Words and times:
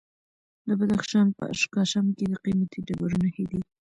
د 0.67 0.69
بدخشان 0.79 1.27
په 1.37 1.43
اشکاشم 1.53 2.05
کې 2.17 2.25
د 2.31 2.33
قیمتي 2.43 2.79
ډبرو 2.87 3.17
نښې 3.23 3.45
دي. 3.51 3.59